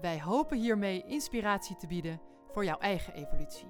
[0.00, 2.20] Wij hopen hiermee inspiratie te bieden
[2.52, 3.66] voor jouw eigen evolutie.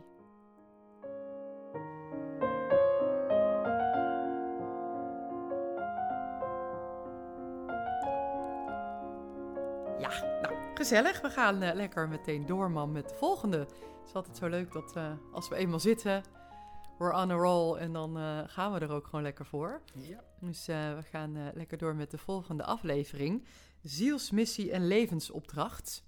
[9.99, 11.21] Ja, nou, gezellig.
[11.21, 13.59] We gaan eh, lekker meteen door, man, met de volgende.
[13.59, 16.23] Het is altijd zo leuk dat eh, als we eenmaal zitten,
[16.99, 19.83] we're on a roll en dan eh, gaan we er ook gewoon lekker voor.
[19.95, 20.25] Ja.
[20.41, 23.45] Dus eh, we gaan eh, lekker door met de volgende aflevering.
[23.83, 26.07] Zielsmissie en levensopdracht.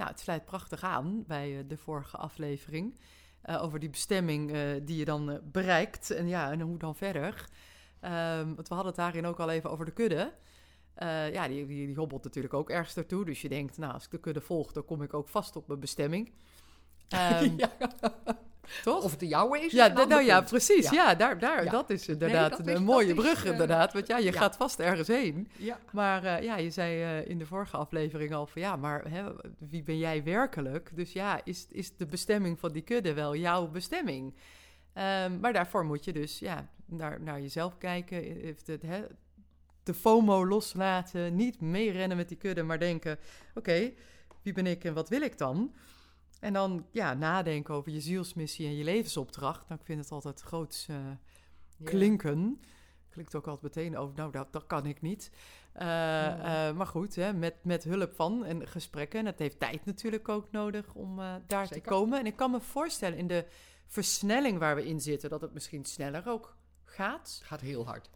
[0.00, 2.98] Nou, het sluit prachtig aan bij eh, de vorige aflevering.
[3.42, 6.10] eh, over die bestemming eh, die je dan bereikt.
[6.10, 7.48] En ja, en hoe dan verder.
[8.00, 10.32] Ehm, want we hadden het daarin ook al even over de kudde.
[11.32, 13.24] Ja, die, die, die hobbelt natuurlijk ook ergens naartoe.
[13.24, 15.66] Dus je denkt, nou, als ik de kudde volg, dan kom ik ook vast op
[15.68, 16.32] mijn bestemming.
[17.08, 17.70] Ehm, ja.
[18.82, 19.04] Toch?
[19.04, 19.72] Of het de jouwe is.
[19.72, 20.90] Ja, nou ja, precies.
[20.90, 20.92] Ja.
[21.08, 21.70] Ja, daar, daar, Ja.
[21.70, 23.92] dat is inderdaad dat een is- mooie brug, eh, inderdaad.
[23.92, 24.38] Want ja, je ja.
[24.38, 25.48] gaat vast ergens heen.
[25.56, 25.78] Ja.
[25.92, 29.24] Maar eh, ja, je zei eh, in de vorige aflevering al van ja, maar hè,
[29.58, 30.90] wie ben jij werkelijk?
[30.94, 34.34] Dus ja, is, is de bestemming van die kudde wel jouw bestemming?
[34.92, 38.16] Ehm, maar daarvoor moet je dus ja, naar, naar jezelf kijken.
[38.22, 39.00] Heeft het, hè,
[39.82, 43.18] de FOMO loslaten, niet meerennen met die kudde, maar denken:
[43.54, 43.92] oké,
[44.42, 45.74] wie ben ik en wat wil ik dan?
[46.40, 49.68] En dan ja, nadenken over je zielsmissie en je levensopdracht.
[49.68, 51.84] Nou, ik vind het altijd groots eh, Ja.
[51.84, 52.60] klinken.
[53.10, 55.30] Klinkt ook altijd meteen over, nou, dat, dat kan ik niet.
[55.72, 56.68] Eh, Ja.
[56.68, 59.18] eh, maar goed, hè, met, met hulp van en gesprekken.
[59.20, 62.18] En het heeft tijd natuurlijk ook nodig om daar te komen.
[62.18, 63.46] En ik kan me voorstellen in de
[63.86, 67.36] versnelling waar we in zitten, dat het misschien sneller ook gaat.
[67.38, 68.10] Het gaat heel hard.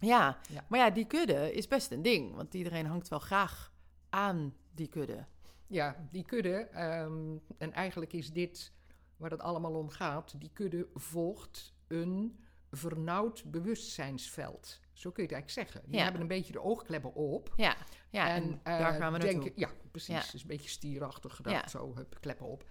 [0.00, 0.64] Ja, Ja.
[0.68, 2.34] maar ja, die kudde is best een ding.
[2.34, 3.72] Want iedereen hangt wel graag
[4.10, 5.24] aan die kudde.
[5.66, 6.54] Ja, die kudde.
[6.56, 8.72] ehm, en eigenlijk is dit
[9.16, 10.40] waar het allemaal om gaat.
[10.40, 12.38] Die kudde volgt een
[12.70, 14.80] vernauwd bewustzijnsveld.
[14.92, 15.90] Zo kun je het eigenlijk zeggen.
[15.90, 16.02] Die Ja.
[16.04, 17.52] hebben een beetje de oogkleppen op.
[17.56, 17.76] Ja,
[18.10, 19.40] ja en, eh, daar gaan we naartoe.
[19.40, 20.14] denken, Ja, precies.
[20.14, 20.34] Ja.
[20.34, 21.62] Is een beetje stierachtig gedacht.
[21.62, 21.68] Ja.
[21.68, 22.64] Zo, hup, kleppen op.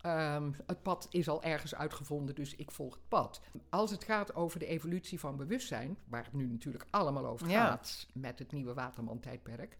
[0.00, 3.40] Ehm, het pad is al ergens uitgevonden, dus ik volg het pad.
[3.70, 8.06] Als het gaat over de evolutie van bewustzijn, waar het nu natuurlijk allemaal over gaat
[8.14, 9.76] met het nieuwe Waterman-tijdperk,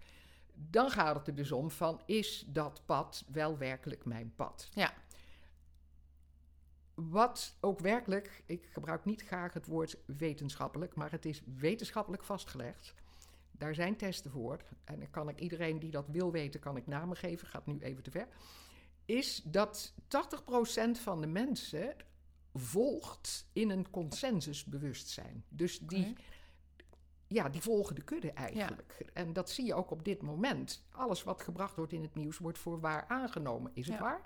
[0.54, 4.68] dan gaat het er dus om van, is dat pad wel werkelijk mijn pad?
[4.70, 4.94] Ja.
[6.94, 12.94] Wat ook werkelijk, ik gebruik niet graag het woord wetenschappelijk, maar het is wetenschappelijk vastgelegd.
[13.50, 14.62] Daar zijn testen voor.
[14.84, 17.48] En dan kan ik iedereen die dat wil weten, kan ik namen geven.
[17.48, 18.28] Gaat nu even te ver.
[19.04, 19.98] Is dat 80%
[20.90, 21.96] van de mensen
[22.54, 25.44] volgt in een consensusbewustzijn.
[25.48, 26.16] Dus die.
[27.32, 29.10] Ja, die volgen de kudde eigenlijk.
[29.12, 30.84] En dat zie je ook op dit moment.
[30.91, 33.70] Alles wat gebracht wordt in het nieuws wordt voor waar aangenomen.
[33.75, 34.03] Is het Ja.
[34.03, 34.20] waar?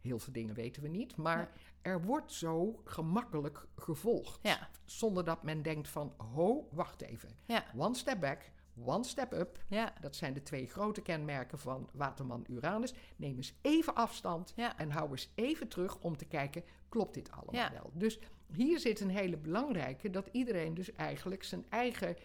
[0.00, 1.16] Heel veel dingen weten we niet.
[1.16, 1.50] Maar
[1.82, 4.38] er wordt zo gemakkelijk gevolgd.
[4.42, 7.28] Ja, Zonder dat men denkt van, ho, wacht even.
[7.76, 8.50] One step back,
[8.84, 9.58] one step up.
[10.00, 12.94] Dat zijn de twee grote kenmerken van Waterman Uranus.
[13.16, 17.70] Neem eens even afstand en hou eens even terug om te kijken, klopt dit allemaal
[17.72, 17.90] wel?
[17.94, 18.18] Dus
[18.52, 22.16] hier zit een hele belangrijke, dat iedereen dus eigenlijk zijn eigen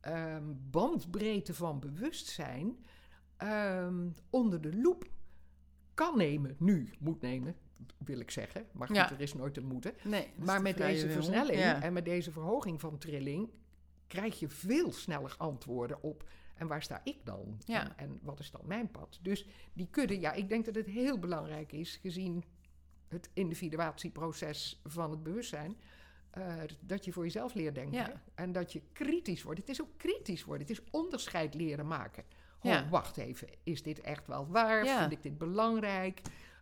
[0.00, 2.76] ehm, bandbreedte van bewustzijn
[3.36, 5.04] ehm, onder de loep
[5.94, 6.56] kan nemen.
[6.58, 7.56] Nu, moet nemen,
[7.98, 8.66] wil ik zeggen.
[8.72, 9.12] Maar goed, Ja.
[9.12, 9.94] er is nooit een moeten.
[10.04, 11.82] Nee, Maar met deze versnelling Ja.
[11.82, 13.50] en met deze verhoging van trilling
[14.06, 16.28] krijg je veel sneller antwoorden op.
[16.54, 17.60] En waar sta ik dan?
[17.64, 17.82] Ja.
[17.82, 19.18] En, en wat is dan mijn pad?
[19.22, 22.44] Dus die kudde, ja, ik denk dat het heel belangrijk is, gezien
[23.08, 25.76] het individuatieproces van het bewustzijn,
[26.30, 27.98] eh, dat je voor jezelf leert denken.
[27.98, 28.22] Ja.
[28.34, 29.60] En dat je kritisch wordt.
[29.60, 30.66] Het is ook kritisch worden.
[30.66, 32.24] Het is onderscheid leren maken.
[32.62, 32.88] Oh, Ja.
[32.88, 33.48] wacht even.
[33.62, 34.84] Is dit echt wel waar?
[34.84, 34.98] Ja.
[35.00, 36.20] Vind ik dit belangrijk?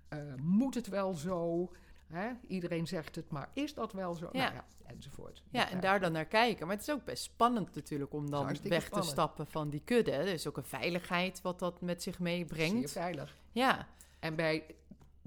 [0.09, 1.73] Eh, moet het wel zo?
[2.07, 2.29] Hè?
[2.49, 4.29] Iedereen zegt het, maar is dat wel zo?
[4.33, 5.43] Nou ja, enzovoort.
[5.51, 6.67] Ja, en daar dan naar kijken.
[6.67, 9.11] Maar het is ook best spannend natuurlijk om dan weg te spannend.
[9.11, 10.11] stappen van die kudde.
[10.13, 12.93] Er is ook een veiligheid wat dat met zich zeer meebrengt.
[12.93, 13.37] veilig.
[13.53, 13.89] Ja,
[14.19, 14.75] En bij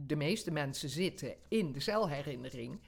[0.05, 2.79] de meeste mensen zitten in de celherinnering.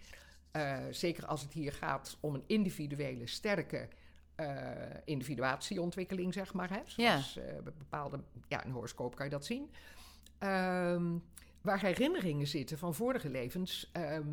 [0.52, 3.88] eh, zeker als het hier gaat om een individuele, sterke
[4.36, 4.48] eh,
[5.06, 6.70] individuatieontwikkeling, zeg maar.
[6.70, 6.82] Hè?
[6.86, 9.72] Zoals eh, bepaalde, ja, een horoscoop kan je dat zien.
[10.38, 11.18] Ehm,
[11.62, 14.28] waar herinneringen zitten van vorige levens, ehm,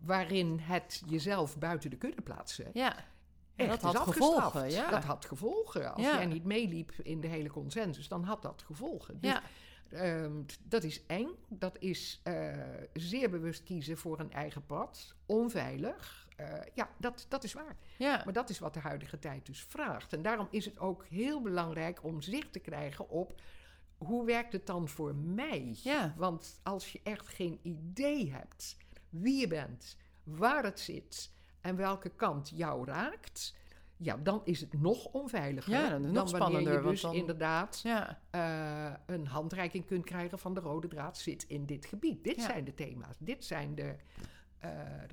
[0.00, 2.70] waarin het jezelf buiten de kudde plaatsen.
[2.72, 2.96] ja.
[3.56, 4.42] Echt dat had afgestraft.
[4.42, 4.90] gevolgen, ja.
[4.90, 5.94] Dat had gevolgen.
[5.94, 6.14] Als Ja.
[6.16, 9.20] jij niet meeliep in de hele consensus, dan had dat gevolgen.
[9.20, 9.42] Dus ja,
[9.90, 11.28] Ehm, dat is eng.
[11.48, 12.56] Dat is eh,
[12.92, 15.14] zeer bewust kiezen voor een eigen pad.
[15.26, 16.28] Onveilig.
[16.36, 17.76] Eh, ja, dat, dat is waar.
[17.98, 18.22] Ja.
[18.24, 20.12] Maar dat is wat de huidige tijd dus vraagt.
[20.12, 23.40] En daarom is het ook heel belangrijk om zicht te krijgen op
[23.98, 25.76] hoe werkt het dan voor mij?
[25.82, 26.14] Ja.
[26.16, 28.76] Want als je echt geen idee hebt
[29.08, 33.54] wie je bent, waar het zit en welke kant jou raakt,
[34.02, 37.80] ja, dan is het nog onveiliger Ja, dan nog wanneer spannender, je dus dan- inderdaad
[37.82, 38.20] Ja.
[38.30, 42.24] eh, een handreiking kunt krijgen van de rode draad zit in dit gebied.
[42.24, 42.42] Dit Ja.
[42.42, 43.96] zijn de thema's, dit zijn de,
[44.58, 44.70] eh,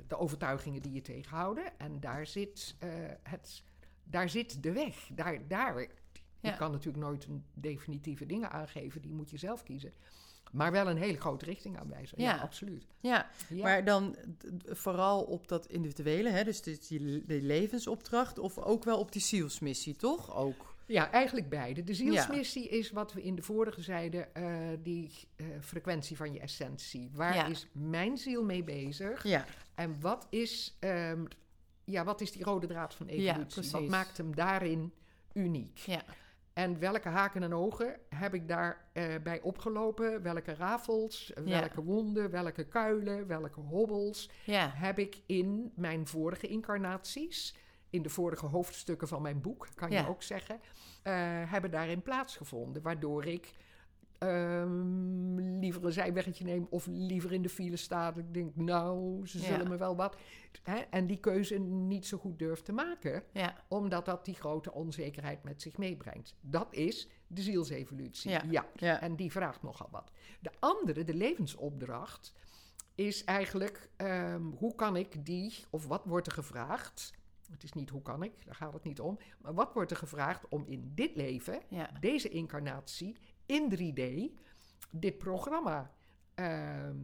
[0.08, 1.80] de overtuigingen die je tegenhouden.
[1.80, 2.90] En daar zit, eh,
[3.24, 3.64] het,
[4.04, 5.10] daar zit de weg.
[5.14, 5.88] Daar, daar.
[6.40, 9.94] Je kan natuurlijk nooit definitieve dingen aangeven, die moet je zelf kiezen.
[10.52, 12.22] Maar wel een hele grote richting aanwijzen.
[12.22, 12.42] Ja, Ja.
[12.42, 12.86] absoluut.
[13.00, 13.64] Ja, Ja.
[13.64, 14.16] maar dan
[14.66, 16.44] vooral op dat individuele, hè?
[16.44, 20.36] dus dit- die, die levensopdracht, of ook wel op die zielsmissie, toch?
[20.36, 20.76] Ook.
[20.86, 21.84] Ja, eigenlijk beide.
[21.84, 24.46] De zielsmissie is wat we in de vorige zeiden, eh,
[24.84, 27.10] die eh, frequentie van je essentie.
[27.14, 27.46] Waar Ja.
[27.46, 29.24] is mijn ziel mee bezig?
[29.24, 29.46] Ja,
[29.76, 31.26] En wat is, ehm,
[31.86, 33.72] ja, wat is die rode draad van Ja, evolutie?
[33.72, 34.94] wat maakt hem daarin
[35.34, 35.78] uniek?
[35.78, 36.02] ja,
[36.58, 40.22] En welke haken en ogen heb ik daarbij bij opgelopen?
[40.22, 41.60] Welke rafels, Ja.
[41.60, 47.56] welke wonden, welke kuilen, welke hobbels ja, heb ik in mijn vorige incarnaties,
[47.90, 50.02] in de vorige hoofdstukken van mijn boek, kan Ja.
[50.02, 50.60] je ook zeggen,
[51.04, 51.14] eh,
[51.52, 52.82] hebben daarin plaatsgevonden.
[52.82, 53.54] Waardoor ik
[54.20, 58.14] ehm, liever een zijweggetje neem of liever in de file sta.
[58.16, 59.44] Ik denk, nou, ze Ja.
[59.46, 60.18] zullen me wel wat.
[60.64, 60.76] Hè?
[60.78, 65.44] En die keuze niet zo goed durf te maken, ja, omdat dat die grote onzekerheid
[65.44, 66.36] met zich meebrengt.
[66.42, 68.32] Dat is de zielsevolutie.
[68.32, 68.66] Ja.
[68.76, 69.02] ja.
[69.02, 70.12] En die vraagt nogal wat.
[70.40, 72.34] De andere, de levensopdracht,
[72.96, 77.14] is eigenlijk ehm, hoe kan ik die, of wat wordt er gevraagd?
[77.52, 79.18] Het is niet hoe kan ik, daar gaat het niet om.
[79.42, 83.16] Maar wat wordt er gevraagd om in dit leven, ja, deze incarnatie,
[83.48, 84.02] in 3D,
[84.92, 85.94] dit programma
[86.36, 86.98] ehm,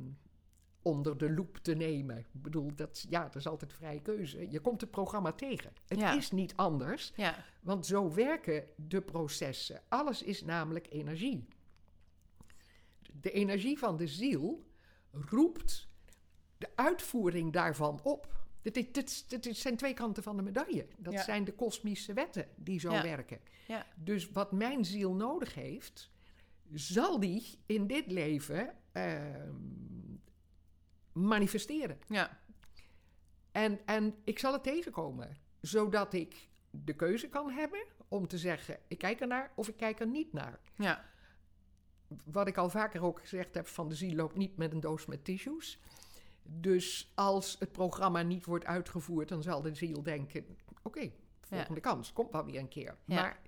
[0.82, 2.18] onder de loep te nemen?
[2.18, 4.52] Ik bedoel, dat, ja, dat is altijd vrije keuze.
[4.52, 5.74] Je komt het programma tegen.
[5.88, 6.14] Het Ja.
[6.16, 7.12] is niet anders.
[7.16, 9.82] ja, Want zo werken de processen.
[9.90, 11.48] Alles is namelijk energie.
[13.14, 14.66] De energie van de ziel
[15.12, 15.88] roept
[16.58, 18.32] de uitvoering daarvan op.
[18.62, 20.88] Dit, dit, dit, dit- dit zijn twee kanten van de medaille.
[20.98, 21.24] Dat Ja.
[21.24, 23.02] zijn de kosmische wetten die zo Ja.
[23.04, 23.40] werken.
[23.68, 26.12] ja, Dus wat mijn ziel nodig heeft,
[26.74, 29.56] zal die in dit leven ehm,
[31.12, 32.00] manifesteren.
[32.08, 32.40] ja,
[33.52, 38.80] En, en ik zal het tegenkomen, zodat ik de keuze kan hebben om te zeggen:
[38.88, 40.60] ik kijk er naar of ik kijk er niet naar.
[40.76, 41.06] ja,
[42.24, 45.06] Wat ik al vaker ook gezegd heb: van de ziel loopt niet met een doos
[45.06, 45.80] met tissues.
[46.44, 50.46] Dus als het programma niet wordt uitgevoerd, dan zal de ziel denken:
[50.82, 51.12] oké,
[51.42, 52.98] volgende kans, komt wel weer een keer.
[53.06, 53.16] Ja.
[53.16, 53.40] Maar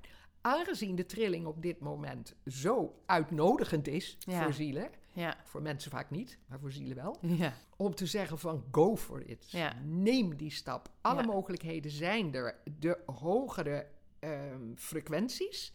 [0.46, 4.44] aangezien de trilling op dit moment zo uitnodigend is Ja.
[4.44, 8.40] voor zielen, ja, voor mensen vaak niet, maar voor zielen wel, ja, om te zeggen
[8.40, 9.48] van go for it.
[9.84, 10.90] Neem die stap.
[11.02, 12.58] Alle mogelijkheden zijn er.
[12.80, 13.88] De hogere
[14.20, 15.74] ehm, frequenties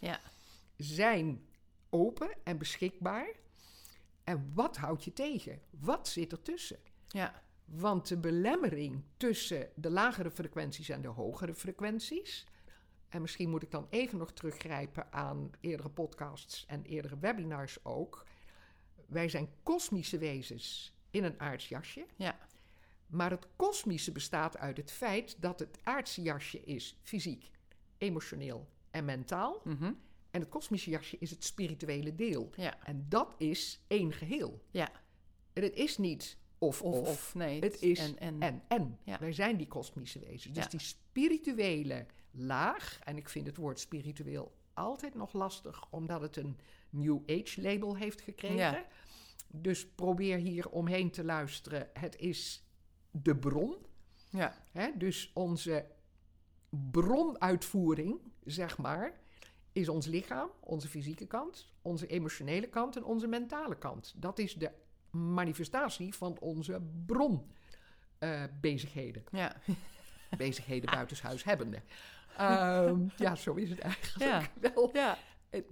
[0.76, 1.44] zijn
[1.90, 3.28] open en beschikbaar.
[4.25, 5.61] En wat houdt je tegen?
[5.70, 6.78] Wat zit er tussen?
[7.08, 12.46] ja, Want de belemmering tussen de lagere frequenties en de hogere frequenties.
[13.11, 18.27] En misschien moet ik dan even nog teruggrijpen aan eerdere podcasts en eerdere webinars ook.
[19.07, 22.07] Wij zijn kosmische wezens in een aards jasje.
[22.17, 22.38] ja,
[23.07, 27.50] Maar het kosmische bestaat uit het feit dat het aardse jasje is fysiek,
[27.99, 29.61] emotioneel en mentaal.
[29.64, 29.93] mhm,
[30.31, 32.50] En het kosmische jasje is het spirituele deel.
[32.57, 34.64] ja, En dat is één geheel.
[34.71, 34.90] ja,
[35.52, 37.09] En het is niet of of, of.
[37.09, 38.99] of, nee, Het is en, en, En en.
[39.05, 39.19] Ja.
[39.19, 40.55] Wij zijn die kosmische wezens.
[40.55, 46.37] Dus die spirituele laag, en ik vind het woord spiritueel altijd nog lastig, omdat het
[46.37, 46.58] een
[46.90, 48.56] New Age label heeft gekregen.
[48.56, 48.84] Ja.
[49.49, 51.88] Dus probeer hier omheen te luisteren.
[51.92, 52.64] Het is
[53.10, 53.76] de bron.
[54.28, 54.90] ja, Hè?
[54.96, 55.87] Dus onze
[56.90, 59.20] bronuitvoering, zeg maar,
[59.72, 64.14] is ons lichaam, onze fysieke kant, onze emotionele kant en onze mentale kant.
[64.16, 64.70] Dat is de
[65.10, 69.25] manifestatie van onze bronbezigheden.
[69.30, 69.56] ja,
[70.37, 71.82] Bezigheden buitenshuis hebbende.
[72.40, 74.90] Ehm, ja, zo is het eigenlijk wel.
[74.92, 75.18] ja,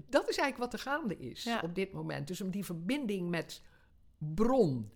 [0.07, 1.61] Dat is eigenlijk wat er gaande is Ja.
[1.65, 2.27] op dit moment.
[2.27, 3.63] Dus om die verbinding met
[4.19, 4.93] bron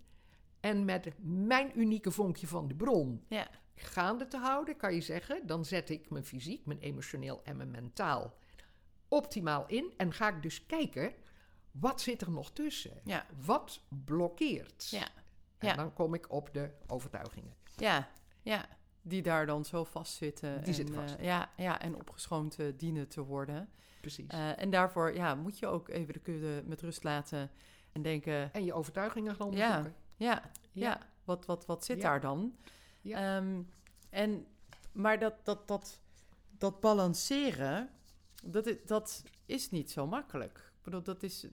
[0.60, 3.24] en met mijn unieke vonkje van de bron
[3.74, 7.70] gaande te houden, kan je zeggen, dan zet ik mijn fysiek, mijn emotioneel en mijn
[7.70, 8.34] mentaal
[9.08, 9.92] optimaal in.
[9.96, 11.12] En ga ik dus kijken,
[11.70, 13.00] wat zit er nog tussen?
[13.44, 14.88] Wat blokkeert?
[14.90, 15.06] ja,
[15.70, 17.54] En dan kom ik op de overtuigingen.
[17.76, 18.08] ja,
[18.42, 18.66] ja,
[19.02, 20.56] die daar dan zo vastzitten.
[20.58, 21.14] Die en, zitten vast.
[21.14, 23.68] eh, ja, ja, en opgeschoond eh, dienen te worden.
[24.00, 24.26] precies.
[24.28, 27.50] Eh, en daarvoor ja, moet je ook even de kudde met rust laten
[27.92, 28.52] en denken...
[28.52, 29.94] en je overtuigingen gaan onderzoeken.
[30.16, 30.42] Ja,
[30.72, 32.02] ja, Wat, wat, wat zit Ja.
[32.02, 32.56] daar dan?
[33.00, 33.36] Ja.
[33.36, 33.62] Ehm,
[34.10, 34.46] en,
[34.92, 36.00] maar dat, dat, dat,
[36.58, 37.88] dat balanceren,
[38.44, 40.58] dat, is- dat is niet zo makkelijk.
[40.76, 41.46] Ik bedoel, dat is...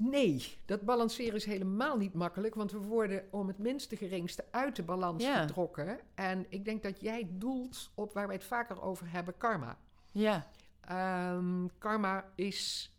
[0.00, 4.76] Nee, dat balanceren is helemaal niet makkelijk, want we worden om het minste geringste uit
[4.76, 5.40] de balans Ja.
[5.40, 6.00] getrokken.
[6.14, 9.78] En ik denk dat jij doelt op waar wij het vaker over hebben, karma.
[10.12, 10.50] Ja,
[10.80, 12.92] Ehm, karma is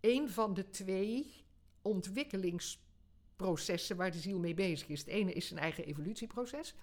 [0.00, 1.44] een van de twee
[1.82, 4.98] ontwikkelingsprocessen waar de ziel mee bezig is.
[5.00, 6.74] Het ene is zijn eigen evolutieproces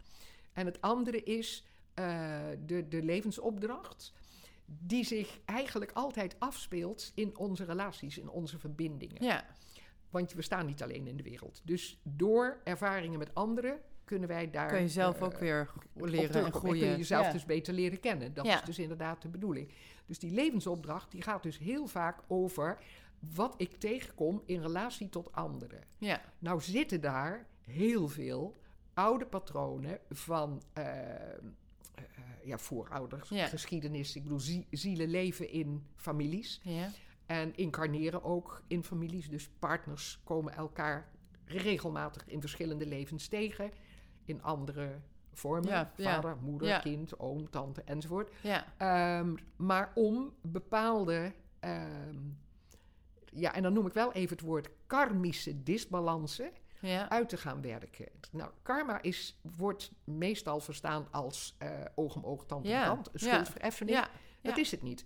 [0.53, 4.13] en het andere is eh, de, de levensopdracht.
[4.79, 9.23] Die zich eigenlijk altijd afspeelt in onze relaties, in onze verbindingen.
[9.23, 9.45] ja,
[10.09, 11.61] Want we staan niet alleen in de wereld.
[11.63, 14.67] Dus door ervaringen met anderen kunnen wij daar.
[14.67, 16.79] kun je zelf eh, ook weer op leren en groeien.
[16.79, 17.31] kun je jezelf ja.
[17.31, 18.33] dus beter leren kennen.
[18.33, 18.55] Dat Ja.
[18.59, 19.71] is dus inderdaad de bedoeling.
[20.05, 22.77] Dus die levensopdracht die gaat dus heel vaak over
[23.19, 25.81] wat ik tegenkom in relatie tot anderen.
[25.97, 28.57] ja, Nou zitten daar heel veel
[28.93, 31.37] oude patronen van eh, eh,
[32.43, 33.47] ja, voorouders, Ja.
[33.47, 34.15] geschiedenis.
[34.15, 36.59] Ik bedoel, zie- zielen leven in families.
[36.63, 36.89] ja,
[37.25, 39.29] En incarneren ook in families.
[39.29, 41.09] Dus partners komen elkaar
[41.45, 43.71] regelmatig in verschillende levens tegen.
[44.25, 44.99] In andere
[45.33, 45.69] vormen.
[45.69, 46.13] Ja, ja.
[46.13, 46.79] Vader, moeder, Ja.
[46.79, 48.31] kind, oom, tante enzovoort.
[48.41, 51.33] ja, Ehm, maar om bepaalde...
[51.59, 52.17] ehm,
[53.33, 57.61] ja, en dan noem ik wel even het woord karmische disbalansen ja, uit te gaan
[57.61, 58.07] werken.
[58.31, 63.09] Nou, karma is, wordt meestal verstaan als eh, oog om oog, tand om Ja, tand.
[63.13, 63.97] Schuldvereffening.
[63.97, 64.09] ja,
[64.41, 65.05] Dat is het niet.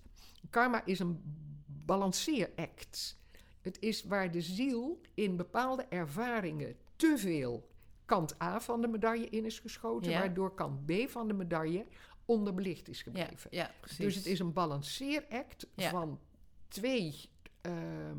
[0.50, 1.22] Karma is een
[1.66, 3.18] balanceeract.
[3.62, 7.70] Het is waar de ziel in bepaalde ervaringen te veel
[8.06, 11.86] kant A van de medaille in is geschoten, waardoor kant B van de medaille
[12.26, 13.50] onderbelicht is gebleven.
[13.52, 13.98] ja, precies.
[13.98, 16.20] dus het is een balanceeract van
[16.68, 17.30] twee
[17.62, 18.18] ehm,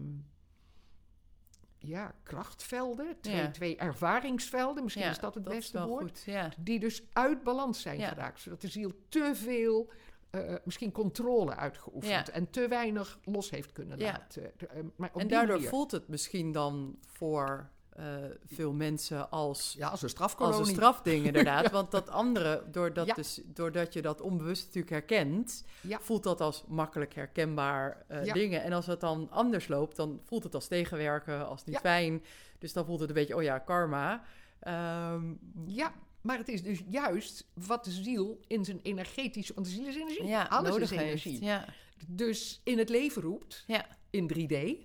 [1.87, 3.51] ja, krachtvelden, twee, Ja.
[3.51, 6.23] twee ervaringsvelden, misschien Ja, is dat het dat beste woord goed.
[6.27, 8.41] Ja, die dus uit balans zijn geraakt.
[8.41, 9.91] Zodat de ziel te veel,
[10.31, 14.53] eh, misschien controle uitgeoefend en te weinig los heeft kunnen laten.
[14.59, 18.05] Eh, maar op en daardoor manier- voelt het misschien dan voor eh,
[18.47, 20.61] veel mensen als Ja, als een Als strafkolonie.
[20.61, 21.71] een strafding, inderdaad.
[21.71, 23.15] Want dat andere, doordat, Ja.
[23.15, 25.99] dus, doordat je dat onbewust natuurlijk herkent, Ja.
[26.01, 28.63] voelt dat als makkelijk herkenbaar eh, dingen.
[28.63, 32.23] En als het dan anders loopt, dan voelt het als tegenwerken, als niet fijn.
[32.59, 34.25] Dus dan voelt het een beetje, oh ja, karma.
[34.61, 35.33] Ehm,
[35.67, 39.55] Ja, maar het is dus juist wat de ziel in zijn energetische...
[39.55, 40.37] Want de ziel is energie.
[40.37, 41.45] Alles is energie.
[41.45, 41.65] Ja,
[42.09, 43.87] Dus in het leven roept, Ja.
[44.11, 44.85] in 3D...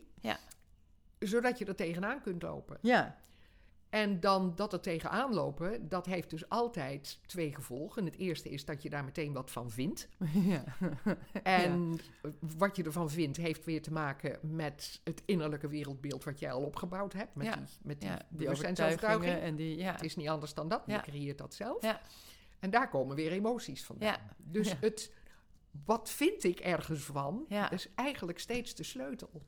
[1.21, 1.27] Ja.
[1.27, 2.77] Zodat je er tegenaan kunt lopen.
[2.81, 3.17] ja,
[3.89, 8.05] En dan dat er tegenaan lopen, dat heeft dus altijd twee gevolgen.
[8.05, 10.07] Het eerste is dat je daar meteen wat van vindt.
[10.53, 10.63] ja.
[11.43, 11.99] En
[12.57, 16.61] wat je ervan vindt, heeft weer te maken met het innerlijke wereldbeeld wat jij al
[16.65, 17.35] opgebouwd hebt.
[17.35, 17.55] Met Ja.
[17.55, 19.39] die, met die, ja, die bewustzijnsovertuiging.
[19.39, 19.91] en die, ja.
[19.91, 20.83] Het is niet anders dan dat.
[20.85, 20.95] Ja.
[20.95, 21.83] Je creëert dat zelf.
[21.83, 22.01] Ja.
[22.59, 24.07] En daar komen weer emoties vandaan.
[24.09, 24.19] Ja.
[24.37, 24.75] Dus Ja.
[24.79, 25.11] het,
[25.85, 27.71] wat vind ik ergens van, Ja.
[27.71, 29.41] is eigenlijk steeds de sleutel.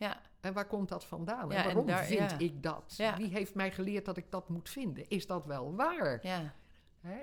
[0.00, 1.48] Ja, En waar komt dat vandaan?
[1.48, 2.38] Ja, en en waarom daar- vind ja.
[2.38, 3.02] ik dat?
[3.16, 5.08] Wie heeft mij geleerd dat ik dat moet vinden?
[5.08, 6.18] Is dat wel waar?
[6.22, 6.54] ja,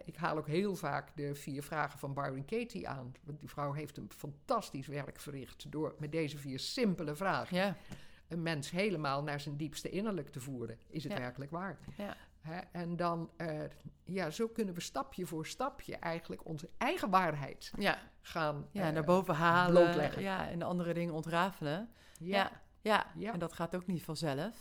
[0.05, 3.15] ik haal ook heel vaak de vier vragen van Byron Katie aan.
[3.23, 7.75] Want die vrouw heeft een fantastisch werk verricht door met deze vier simpele vragen ja,
[8.27, 10.79] een mens helemaal naar zijn diepste innerlijk te voeren.
[10.87, 11.19] Is het Ja.
[11.19, 11.77] werkelijk waar?
[11.97, 12.15] ja,
[12.71, 13.59] en dan, eh,
[14.03, 17.71] ja, zo kunnen we stapje voor stapje eigenlijk onze eigen waarheid
[18.21, 19.81] gaan ja eh, naar boven halen.
[19.83, 20.21] blootleggen.
[20.21, 21.89] Ja, en andere dingen ontrafelen.
[22.19, 22.51] Ja.
[22.87, 24.55] Ja, en dat gaat ook niet vanzelf.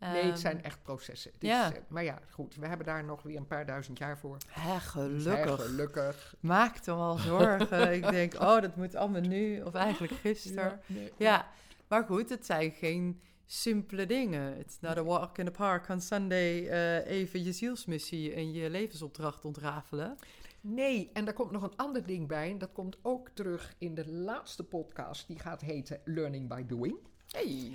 [0.00, 1.30] Nee, het Ehm, zijn echt processen.
[1.38, 1.72] Ja.
[1.72, 4.36] eh, maar ja, goed, we hebben daar nog weer een paar duizend jaar voor.
[4.48, 4.72] Hè,
[5.08, 5.64] Dus, hè, gelukkig.
[5.66, 6.34] gelukkig.
[6.40, 7.92] Maak me al zorgen.
[7.94, 9.62] ik denk, oh, dat moet allemaal nu.
[9.62, 10.64] Of eigenlijk gisteren.
[10.64, 11.48] Ja, nee, Ja,
[11.88, 14.58] maar goed, het zijn geen simpele dingen.
[14.58, 16.68] It's not a walk in the park on Sunday.
[16.68, 20.16] eh, even je zielsmissie en je levensopdracht ontrafelen.
[20.60, 22.50] Nee, en daar komt nog een ander ding bij.
[22.50, 25.26] En dat komt ook terug in de laatste podcast.
[25.26, 26.96] Die gaat heten Learning by Doing.
[27.30, 27.72] Hey.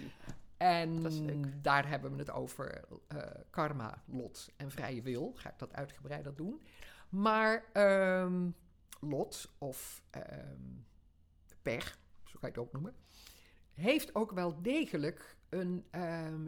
[0.57, 1.01] En
[1.61, 3.17] daar hebben we het over eh,
[3.49, 5.33] karma, lot en vrije wil.
[5.35, 6.61] Ga ik dat uitgebreider doen.
[7.09, 8.49] Maar ehm,
[8.99, 10.61] lot of ehm
[11.61, 12.95] pech, zo kan je het ook noemen,
[13.73, 16.47] heeft ook wel degelijk een, ehm,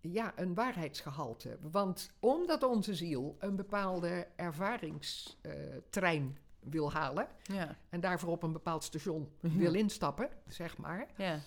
[0.00, 1.58] ja, een waarheidsgehalte.
[1.60, 8.84] Want omdat onze ziel een bepaalde ervaringstrein wil halen Ja, en daarvoor op een bepaald
[8.84, 9.58] station Mhm.
[9.58, 11.40] wil instappen, zeg maar, ja,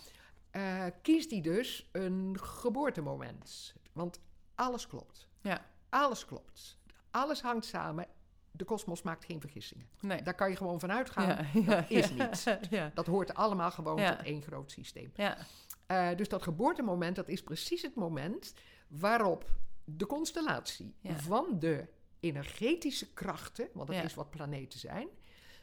[0.59, 3.73] eh, kiest hij dus een geboortemoment.
[3.93, 4.19] Want
[4.55, 5.27] alles klopt.
[5.41, 6.77] ja, Alles klopt.
[7.11, 8.07] Alles hangt samen.
[8.51, 9.89] de kosmos maakt geen vergissingen.
[9.99, 10.21] Nee.
[10.21, 11.27] Daar kan je gewoon van uitgaan.
[11.53, 12.91] ja, ja, is ja.
[12.93, 15.11] Dat hoort allemaal gewoon tot één groot systeem.
[15.15, 15.37] Ja.
[15.85, 18.53] Eh, dus dat geboortemoment, dat is precies het moment
[18.87, 19.45] waarop
[19.83, 21.87] de constellatie van de
[22.19, 25.07] energetische krachten, want dat is wat planeten zijn,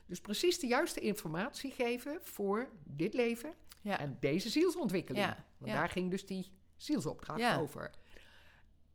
[0.07, 3.55] dus precies de juiste informatie geven voor dit leven
[3.87, 3.99] Ja.
[3.99, 5.25] en deze zielsontwikkeling.
[5.25, 5.45] Ja.
[5.59, 7.91] Want daar ging dus die zielsopdracht over.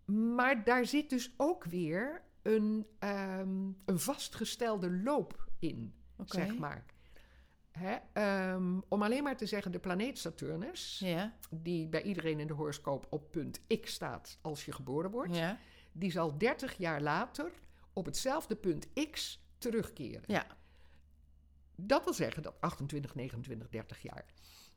[0.05, 5.93] Maar daar zit dus ook weer een, ehm, een vastgestelde loop in,
[6.25, 6.85] zeg maar.
[7.71, 11.35] Hè, ehm, om alleen maar te zeggen, de planeet Saturnus, Ja.
[11.49, 15.57] die bij iedereen in de horoscoop op punt X staat als je geboren wordt, Ja.
[15.91, 17.51] die zal 30 jaar later
[17.93, 20.23] op hetzelfde punt X terugkeren.
[20.25, 20.45] Ja.
[21.75, 24.25] Dat wil zeggen dat 28, 29, 30 jaar.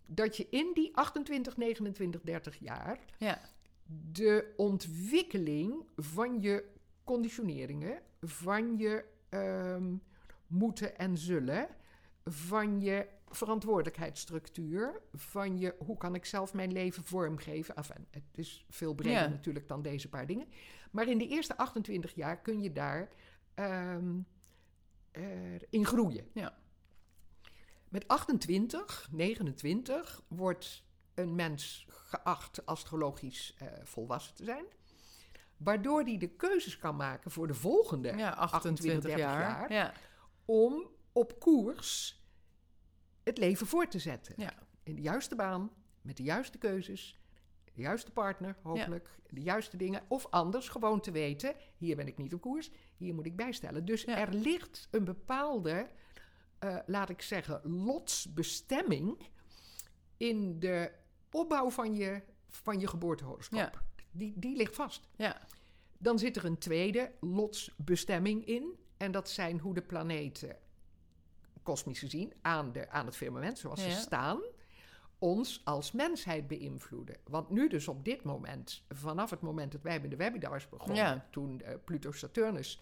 [0.06, 3.40] Dat je in die 28, 29, 30 jaar Ja.
[4.12, 6.64] de ontwikkeling van je
[7.04, 9.94] conditioneringen, van je ehm,
[10.46, 11.68] moeten en zullen,
[12.24, 17.76] van je verantwoordelijkheidsstructuur, van je hoe kan ik zelf mijn leven vormgeven.
[17.76, 19.28] Enfin, het is veel breder Ja.
[19.28, 20.46] natuurlijk dan deze paar dingen.
[20.90, 23.08] Maar in de eerste 28 jaar kun je daar
[23.54, 23.96] eh,
[25.70, 26.26] in groeien.
[26.32, 26.54] Ja.
[27.94, 30.84] Met 28, 29 wordt
[31.14, 34.64] een mens geacht astrologisch eh, volwassen te zijn.
[35.56, 39.40] Waardoor hij de keuzes kan maken voor de volgende Ja, 28 30 jaar.
[39.40, 39.72] jaar.
[39.72, 39.92] Ja.
[40.44, 42.22] om op koers
[43.22, 44.34] het leven voor te zetten.
[44.36, 44.52] Ja.
[44.82, 45.70] In de juiste baan,
[46.02, 47.20] met de juiste keuzes,
[47.74, 50.02] de juiste partner, hopelijk, de juiste dingen.
[50.08, 53.84] Of anders gewoon te weten, hier ben ik niet op koers, hier moet ik bijstellen.
[53.84, 55.88] Dus er ligt een bepaalde,
[56.64, 59.28] eh, laat ik zeggen, lotsbestemming
[60.16, 60.90] in de
[61.30, 63.58] opbouw van je, van je geboortehoroscoop.
[63.58, 63.72] Ja.
[64.10, 65.08] Die, die ligt vast.
[65.16, 65.40] Ja.
[65.98, 68.78] Dan zit er een tweede lotsbestemming in.
[68.96, 70.56] En dat zijn hoe de planeten,
[71.62, 73.90] kosmisch gezien, aan, de, aan het firmament, zoals Ja.
[73.90, 74.40] ze staan,
[75.18, 77.16] ons als mensheid beïnvloeden.
[77.24, 80.96] Want nu dus op dit moment, vanaf het moment dat wij met de webinars begonnen,
[80.96, 81.26] Ja.
[81.30, 82.80] toen eh, Pluto-Saturnus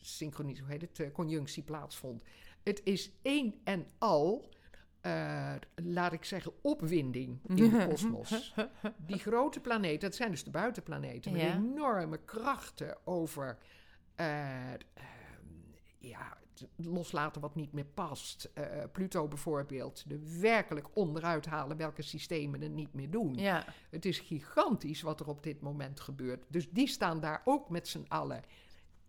[0.00, 2.22] synchronisch, hoe heet het, eh, conjunctie plaatsvond.
[2.62, 4.48] Het is één en al,
[5.00, 8.54] eh, laat ik zeggen, opwinding in de kosmos.
[8.96, 11.54] Die grote planeten, dat zijn dus de buitenplaneten, met Ja.
[11.54, 13.58] enorme krachten over
[15.98, 16.38] ja,
[16.76, 18.50] loslaten wat niet meer past.
[18.92, 23.34] Pluto bijvoorbeeld, de werkelijk onderuit halen welke systemen het niet meer doen.
[23.34, 23.64] Ja.
[23.90, 26.44] Het is gigantisch wat er op dit moment gebeurt.
[26.48, 28.42] Dus die staan daar ook met z'n allen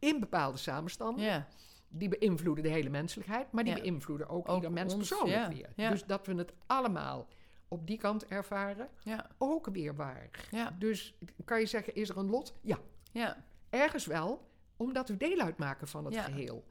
[0.02, 1.24] in bepaalde samenstanden.
[1.26, 1.48] Ja.
[1.90, 3.82] Die beïnvloeden de hele menselijkheid, maar die Ja.
[3.82, 5.90] beïnvloeden ook, Ook ieder mens ons, persoonlijk weer.
[5.90, 7.28] Dus dat we het allemaal
[7.68, 9.28] op die kant ervaren, Ja.
[9.38, 10.30] ook weer waar.
[10.78, 12.54] Dus kan je zeggen, is er een lot?
[12.62, 12.78] Ja,
[13.12, 13.44] Ja.
[13.70, 16.66] ergens wel, omdat we deel uitmaken van het geheel.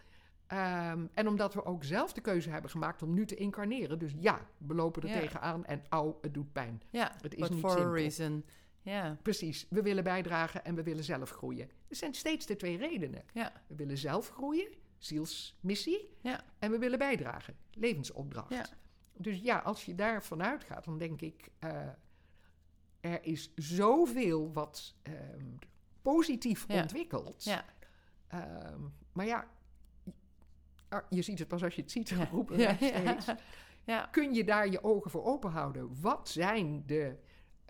[0.47, 3.99] Ehm, en omdat we ook zelf de keuze hebben gemaakt om nu te incarneren.
[3.99, 5.19] Dus ja, we lopen er Ja.
[5.21, 6.83] tegenaan en au, het doet pijn.
[6.90, 7.12] Ja.
[7.21, 7.88] Het is niet for simpel.
[7.88, 8.45] a reason.
[8.83, 9.19] Ja.
[9.23, 11.71] Precies, we willen bijdragen en we willen zelf groeien.
[11.88, 13.23] Er zijn steeds de twee redenen.
[13.33, 13.53] Ja.
[13.66, 16.45] We willen zelf groeien, zielsmissie, Ja.
[16.59, 18.51] en we willen bijdragen, levensopdracht.
[18.51, 18.66] Ja.
[19.16, 21.88] Dus ja, als je daar vanuit gaat, dan denk ik, eh,
[23.01, 25.47] er is zoveel wat ehm,
[26.03, 26.81] positief Ja.
[26.83, 27.45] ontwikkeld.
[27.45, 27.64] Ja.
[28.29, 28.81] Ehm,
[29.12, 29.49] maar ja,
[30.88, 32.25] ah, je ziet het pas als je het ziet, Ja.
[32.25, 32.59] roepen.
[33.85, 34.07] Ja.
[34.11, 36.01] Kun je daar je ogen voor open houden?
[36.01, 37.16] Wat zijn de,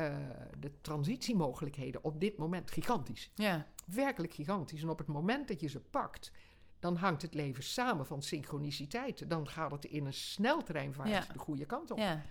[0.07, 0.17] eh,
[0.59, 2.71] de transitiemogelijkheden op dit moment?
[2.71, 3.31] Gigantisch.
[3.35, 3.67] Ja.
[3.87, 4.83] Werkelijk gigantisch.
[4.83, 6.33] En op het moment dat je ze pakt,
[6.79, 9.29] dan hangt het leven samen van synchroniciteiten.
[9.29, 11.25] Dan gaat het in een sneltreinvaart Ja.
[11.33, 11.99] de goede kant op.
[11.99, 12.23] Ja.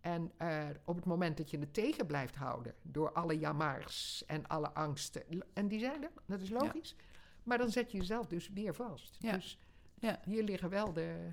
[0.00, 4.46] En eh, op het moment dat je het tegen blijft houden door alle jamaars en
[4.46, 5.22] alle angsten,
[5.54, 6.96] en die zijn er, dat is logisch,
[7.42, 9.20] maar dan zet je jezelf dus weer vast.
[9.20, 9.58] Dus
[9.98, 10.20] Ja.
[10.24, 11.32] hier liggen wel de,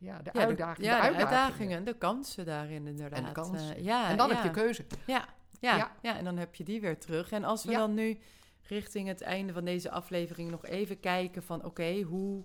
[0.00, 0.90] ja, de Ja, uitdagingen.
[0.90, 3.18] ja, de de uitdagingen, de kansen daarin inderdaad.
[3.18, 3.76] En de kansen.
[3.76, 4.34] Eh, ja, En dan ja.
[4.34, 4.84] heb je keuze.
[5.06, 5.24] Ja,
[5.60, 6.16] ja, ja.
[6.16, 7.30] En dan heb je die weer terug.
[7.32, 8.18] En als we dan nu
[8.62, 11.64] richting het einde van deze aflevering nog even kijken van...
[11.64, 12.44] oké, hoe...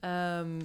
[0.00, 0.60] ehm,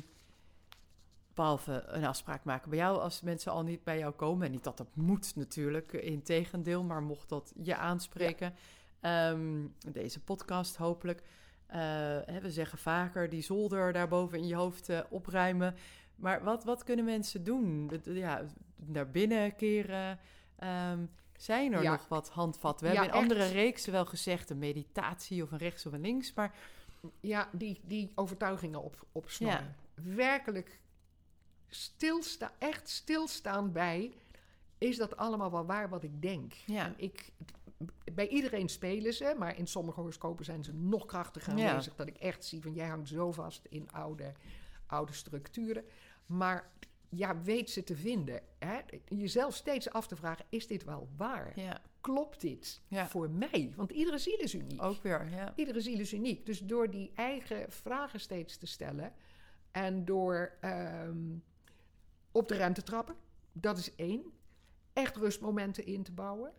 [1.33, 4.45] behalve een afspraak maken bij jou als mensen al niet bij jou komen.
[4.45, 6.83] En niet dat dat moet natuurlijk, in tegendeel.
[6.83, 8.53] Maar mocht dat je aanspreken,
[8.99, 11.21] ehm, deze podcast hopelijk...
[11.67, 11.77] eh,
[12.41, 15.75] we zeggen vaker die zolder daarboven in je hoofd eh, opruimen.
[16.19, 17.91] Maar wat, wat kunnen mensen doen?
[18.03, 20.19] Ja, naar binnen keren.
[20.55, 21.05] ehm,
[21.37, 21.91] zijn er Ja.
[21.91, 22.87] nog wat handvatten?
[22.87, 24.49] We Ja, hebben in andere reeksen wel gezegd...
[24.49, 26.33] een meditatie of een rechts of een links.
[26.33, 26.55] Maar
[27.19, 29.75] Ja, die, die overtuigingen op, opsnorren.
[29.93, 30.79] Werkelijk
[31.67, 34.13] stilstaan, echt stilstaan bij,
[34.77, 36.53] is dat allemaal wel waar wat ik denk?
[36.65, 36.85] Ja.
[36.85, 37.31] En ik,
[38.13, 41.69] bij iedereen spelen ze, maar in sommige horoscopen zijn ze nog krachtiger Ja.
[41.69, 41.95] aanwezig.
[41.95, 44.31] Dat ik echt zie van jij hangt zo vast in oude,
[44.87, 45.83] oude structuren.
[46.29, 46.71] Maar
[47.09, 48.41] ja, weet ze te vinden.
[48.59, 48.79] Hè?
[49.07, 51.59] Jezelf steeds af te vragen, is dit wel waar?
[51.59, 53.07] Ja, Klopt dit Ja.
[53.07, 53.73] voor mij?
[53.75, 54.81] Want iedere ziel is uniek.
[54.81, 55.29] ook weer.
[55.29, 55.53] Ja.
[55.55, 56.45] Iedere ziel is uniek.
[56.45, 59.13] Dus door die eigen vragen steeds te stellen
[59.71, 61.17] en door ehm,
[62.31, 63.15] op de rem te trappen,
[63.51, 64.23] dat is één.
[64.93, 66.51] Echt rustmomenten in te bouwen.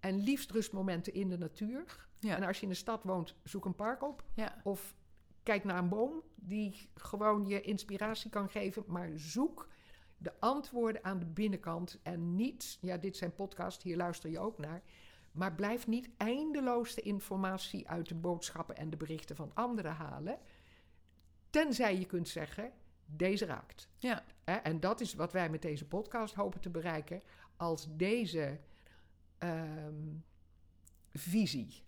[0.00, 2.06] En liefst rustmomenten in de natuur.
[2.18, 2.36] Ja.
[2.36, 4.24] En als je in de stad woont, zoek een park op.
[4.34, 4.60] Ja.
[4.64, 4.94] Of
[5.42, 8.84] kijk naar een boom die gewoon je inspiratie kan geven.
[8.86, 9.68] Maar zoek
[10.16, 11.98] de antwoorden aan de binnenkant.
[12.02, 14.82] En niet, ja, dit zijn podcasts, hier luister je ook naar.
[15.32, 20.38] Maar blijf niet eindeloos de informatie uit de boodschappen en de berichten van anderen halen.
[21.50, 22.72] Tenzij je kunt zeggen,
[23.06, 23.88] deze raakt.
[23.98, 24.24] Ja.
[24.44, 27.22] En dat is wat wij met deze podcast hopen te bereiken.
[27.56, 28.60] Als deze
[29.38, 30.16] ehm,
[31.12, 31.82] visie.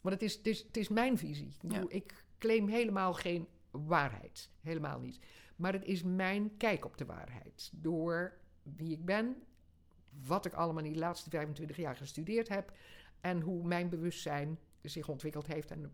[0.00, 1.46] Want het is, het, is, het is mijn visie.
[1.60, 4.50] Ik, bedoel, ik claim helemaal geen waarheid.
[4.60, 5.18] Helemaal niet.
[5.56, 7.70] Maar het is mijn kijk op de waarheid.
[7.74, 9.36] Door wie ik ben,
[10.26, 12.72] wat ik allemaal in de laatste 25 jaar gestudeerd heb.
[13.20, 15.88] En hoe mijn bewustzijn zich ontwikkeld heeft en de,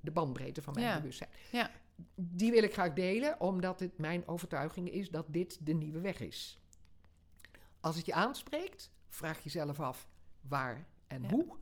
[0.00, 0.96] de bandbreedte van mijn Ja.
[1.00, 1.30] bewustzijn.
[1.52, 1.70] Ja.
[2.14, 6.20] Die wil ik graag delen, omdat het mijn overtuiging is dat dit de nieuwe weg
[6.20, 6.58] is.
[7.80, 10.08] Als het je aanspreekt, vraag jezelf af
[10.40, 11.28] waar en Ja.
[11.28, 11.56] hoe.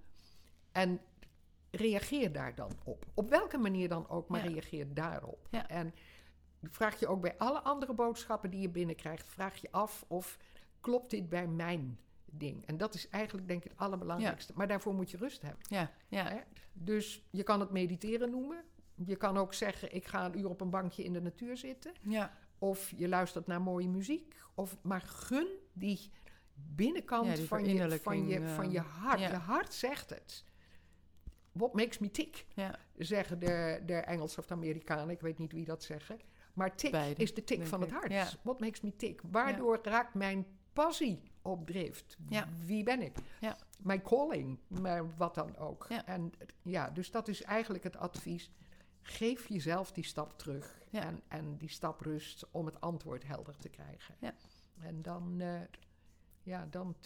[0.73, 1.01] En
[1.77, 3.05] reageer daar dan op.
[3.15, 4.51] Op welke manier dan ook, maar Ja.
[4.51, 5.49] reageer daarop.
[5.51, 5.69] Ja.
[5.69, 5.95] En
[6.63, 10.39] vraag je ook bij alle andere boodschappen die je binnenkrijgt, vraag je af of
[10.81, 12.67] klopt dit bij mijn ding?
[12.67, 14.53] En dat is eigenlijk denk ik het allerbelangrijkste.
[14.57, 15.65] Maar daarvoor moet je rust hebben.
[15.69, 15.91] Ja.
[16.09, 16.45] Ja.
[16.73, 18.65] Dus je kan het mediteren noemen.
[19.05, 21.93] Je kan ook zeggen, ik ga een uur op een bankje in de natuur zitten.
[22.03, 22.33] Ja.
[22.59, 24.35] Of je luistert naar mooie muziek.
[24.55, 26.11] Of, maar gun die
[26.55, 29.21] binnenkant Ja, die van, je, van, je, van je eh, hart.
[29.21, 29.29] ja.
[29.29, 30.45] Je hart zegt het.
[31.55, 32.79] What makes me tick, Ja.
[32.97, 35.09] zeggen de, de Engelsen of de Amerikanen.
[35.11, 36.19] Ik weet niet wie dat zeggen.
[36.53, 38.13] Maar tick Beide, is de tik van het hart.
[38.13, 38.29] Ja.
[38.43, 39.21] What makes me tick?
[39.31, 42.17] Waardoor raakt mijn passie op drift?
[42.29, 42.49] Ja.
[42.65, 43.17] Wie ben ik?
[43.41, 43.57] Ja.
[43.83, 45.87] Mijn calling, maar wat dan ook.
[46.05, 48.51] En ja, dus dat is eigenlijk het advies.
[49.03, 50.83] Geef jezelf die stap terug.
[50.91, 54.15] En, en die stap rust om het antwoord helder te krijgen.
[54.21, 54.35] Ja.
[54.81, 55.61] En dan, eh,
[56.43, 56.97] ja, dan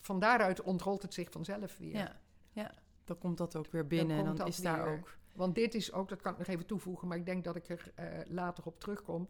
[0.00, 2.16] van daaruit ontrolt het zich vanzelf weer.
[2.52, 2.74] Ja.
[3.04, 5.16] Dan komt dat ook weer binnen en dan is daar ook.
[5.34, 7.68] Want dit is ook, dat kan ik nog even toevoegen, maar ik denk dat ik
[7.68, 9.28] er eh, later op terugkom.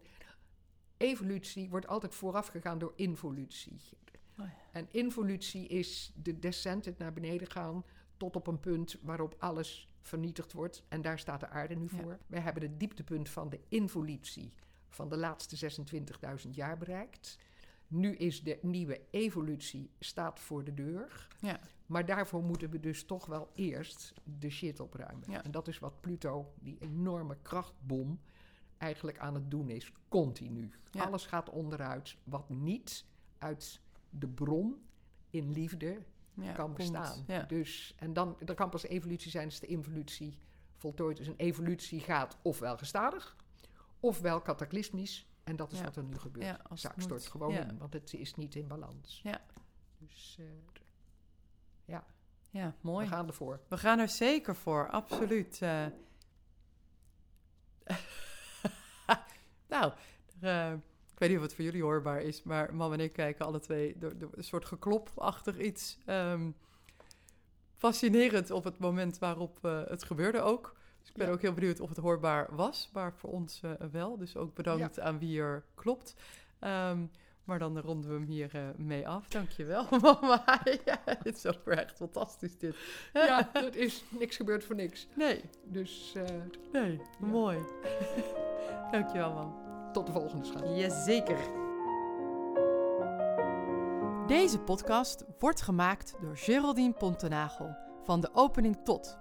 [0.97, 3.81] Evolutie wordt altijd voorafgegaan door involutie.
[4.39, 4.53] Oh ja.
[4.71, 7.83] En involutie is de descent, het naar beneden gaan,
[8.17, 10.83] tot op een punt waarop alles vernietigd wordt.
[10.87, 12.01] En daar staat de aarde nu Ja.
[12.01, 12.19] voor.
[12.27, 14.53] We hebben het dieptepunt van de involutie
[14.89, 17.37] van de laatste 26.000 jaar bereikt.
[17.95, 21.27] Nu is de nieuwe evolutie staat voor de deur.
[21.39, 21.59] Ja.
[21.85, 25.31] Maar daarvoor moeten we dus toch wel eerst de shit opruimen.
[25.31, 25.43] Ja.
[25.43, 28.19] En dat is wat Pluto, die enorme krachtbom,
[28.77, 29.91] eigenlijk aan het doen is.
[30.07, 30.71] Continu.
[30.91, 31.03] Ja.
[31.03, 33.05] Alles gaat onderuit wat niet
[33.37, 34.85] uit de bron
[35.29, 36.03] in liefde
[36.53, 37.25] kan bestaan.
[37.47, 40.37] Dus, en dan er kan pas evolutie zijn als de involutie
[40.73, 41.27] voltooid is.
[41.27, 43.35] Een evolutie gaat ofwel gestadig,
[43.99, 45.27] ofwel cataclysmisch.
[45.45, 45.83] En dat is Ja.
[45.83, 46.45] wat er nu gebeurt.
[46.45, 47.63] Ja, de zaak stort gewoon Ja.
[47.69, 49.19] in, want het is niet in balans.
[49.23, 49.41] Ja.
[49.97, 50.45] Dus eh,
[52.51, 53.05] Ja, mooi.
[53.05, 53.59] we gaan ervoor.
[53.67, 55.61] We gaan er zeker voor, absoluut.
[55.61, 55.85] eh.
[59.67, 59.91] nou,
[60.41, 60.71] eh,
[61.11, 63.59] ik weet niet of het voor jullie hoorbaar is, maar mam en ik kijken alle
[63.59, 65.97] twee door, door een soort geklopachtig iets.
[66.05, 66.51] ehm,
[67.73, 70.75] fascinerend op het moment waarop het gebeurde ook.
[71.05, 71.33] Dus ik ben Ja.
[71.33, 74.17] ook heel benieuwd of het hoorbaar was, maar voor ons eh, wel.
[74.17, 76.15] Dus ook bedankt aan wie er klopt.
[76.59, 77.05] Ehm,
[77.43, 79.27] maar dan ronden we hem hier eh, mee af.
[79.27, 80.43] Dankjewel, mama.
[80.85, 82.75] ja, het is ook echt fantastisch dit.
[83.13, 85.07] ja, het is niks gebeurd voor niks.
[85.15, 86.23] Nee, Dus eh,
[86.71, 87.25] nee, Ja.
[87.27, 87.57] mooi.
[88.91, 89.55] Dankjewel, man.
[89.93, 90.77] tot de volgende schat.
[90.77, 91.63] Jazeker.
[94.27, 99.17] Deze podcast wordt gemaakt door Geraldine Pontenagel van de opening tot,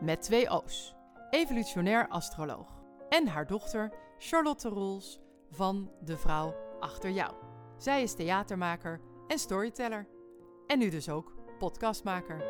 [0.00, 0.94] met twee O's,
[1.36, 2.66] evolutionair astroloog.
[3.08, 5.20] En haar dochter Charlotte Roels
[5.50, 7.34] van De Vrouw Achter Jou.
[7.76, 10.08] Zij is theatermaker en storyteller.
[10.66, 12.44] En nu dus ook podcastmaker.